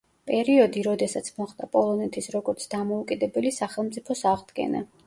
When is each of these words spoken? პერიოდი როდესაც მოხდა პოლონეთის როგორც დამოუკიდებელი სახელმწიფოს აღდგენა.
პერიოდი 0.29 0.81
როდესაც 0.87 1.29
მოხდა 1.35 1.69
პოლონეთის 1.77 2.33
როგორც 2.37 2.67
დამოუკიდებელი 2.75 3.57
სახელმწიფოს 3.61 4.31
აღდგენა. 4.35 4.89